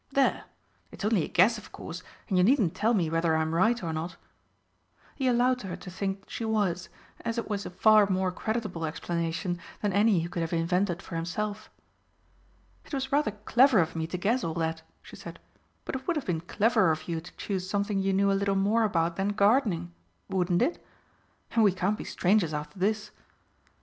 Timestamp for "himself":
11.17-11.69